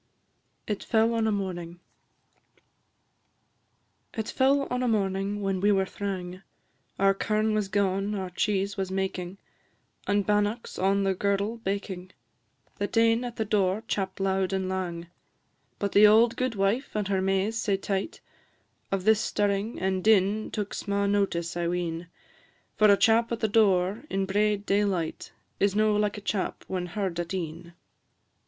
IT 0.65 0.81
FELL 0.83 1.13
ON 1.13 1.27
A 1.27 1.31
MORNING. 1.31 1.79
It 4.17 4.27
fell 4.29 4.63
on 4.71 4.81
a 4.81 4.87
morning 4.87 5.43
when 5.43 5.59
we 5.61 5.71
were 5.71 5.85
thrang 5.85 6.41
Our 6.97 7.13
kirn 7.13 7.53
was 7.53 7.67
gaun, 7.67 8.15
our 8.15 8.31
cheese 8.31 8.75
was 8.77 8.89
making, 8.89 9.37
And 10.07 10.25
bannocks 10.25 10.79
on 10.79 11.03
the 11.03 11.13
girdle 11.13 11.57
baking 11.57 12.13
That 12.79 12.97
ane 12.97 13.23
at 13.23 13.35
the 13.35 13.45
door 13.45 13.83
chapp'd 13.87 14.19
loud 14.19 14.53
and 14.53 14.67
lang; 14.67 15.05
But 15.77 15.91
the 15.91 16.07
auld 16.07 16.35
gudewife, 16.35 16.95
and 16.95 17.07
her 17.07 17.21
Mays 17.21 17.59
sae 17.59 17.77
tight, 17.77 18.21
Of 18.91 19.03
this 19.03 19.21
stirring 19.21 19.79
and 19.79 20.03
din 20.03 20.49
took 20.49 20.73
sma' 20.73 21.05
notice, 21.07 21.55
I 21.55 21.67
ween; 21.67 22.07
For 22.75 22.87
a 22.89 22.97
chap 22.97 23.31
at 23.31 23.39
the 23.39 23.47
door 23.47 24.03
in 24.09 24.25
braid 24.25 24.65
daylight 24.65 25.31
Is 25.59 25.75
no 25.75 25.95
like 25.95 26.17
a 26.17 26.21
chap 26.21 26.65
when 26.67 26.87
heard 26.87 27.19
at 27.19 27.35
e'en. 27.35 27.73